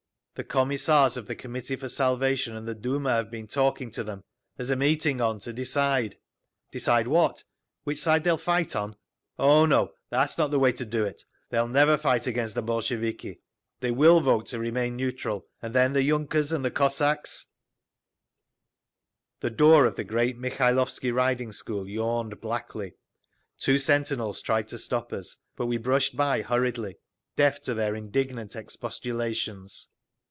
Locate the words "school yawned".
21.51-22.37